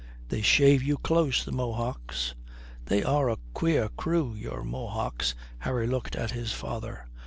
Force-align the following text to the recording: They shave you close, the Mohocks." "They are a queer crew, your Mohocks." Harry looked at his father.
They 0.29 0.41
shave 0.41 0.81
you 0.81 0.97
close, 0.97 1.45
the 1.45 1.51
Mohocks." 1.51 2.33
"They 2.85 3.03
are 3.03 3.29
a 3.29 3.37
queer 3.53 3.87
crew, 3.89 4.33
your 4.33 4.63
Mohocks." 4.63 5.35
Harry 5.59 5.85
looked 5.85 6.15
at 6.15 6.31
his 6.31 6.51
father. 6.51 7.05